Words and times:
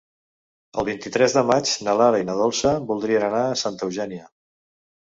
El 0.81 0.87
vint-i-tres 0.87 1.35
de 1.39 1.43
maig 1.51 1.75
na 1.89 1.95
Lara 2.01 2.23
i 2.23 2.27
na 2.31 2.39
Dolça 2.41 2.75
voldrien 2.91 3.31
anar 3.31 3.47
a 3.55 3.63
Santa 3.67 3.91
Eugènia. 3.91 4.31